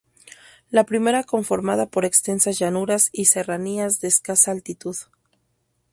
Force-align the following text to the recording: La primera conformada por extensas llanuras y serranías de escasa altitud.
La 0.71 0.83
primera 0.83 1.23
conformada 1.23 1.85
por 1.85 2.05
extensas 2.05 2.57
llanuras 2.57 3.09
y 3.13 3.25
serranías 3.25 4.01
de 4.01 4.07
escasa 4.07 4.49
altitud. 4.49 4.97